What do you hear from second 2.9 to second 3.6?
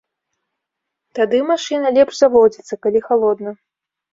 халодна.